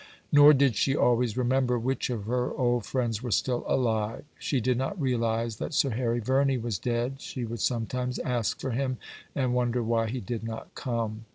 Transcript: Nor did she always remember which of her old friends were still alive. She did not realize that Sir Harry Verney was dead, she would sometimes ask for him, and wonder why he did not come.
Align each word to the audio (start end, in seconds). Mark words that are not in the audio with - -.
Nor 0.31 0.53
did 0.53 0.75
she 0.77 0.95
always 0.95 1.37
remember 1.37 1.77
which 1.77 2.09
of 2.09 2.25
her 2.25 2.51
old 2.55 2.85
friends 2.87 3.21
were 3.21 3.29
still 3.29 3.63
alive. 3.67 4.25
She 4.39 4.59
did 4.59 4.75
not 4.75 4.99
realize 4.99 5.57
that 5.57 5.75
Sir 5.75 5.91
Harry 5.91 6.17
Verney 6.19 6.57
was 6.57 6.79
dead, 6.79 7.21
she 7.21 7.45
would 7.45 7.61
sometimes 7.61 8.17
ask 8.17 8.59
for 8.59 8.71
him, 8.71 8.97
and 9.35 9.53
wonder 9.53 9.83
why 9.83 10.09
he 10.09 10.19
did 10.19 10.43
not 10.43 10.73
come. 10.73 11.25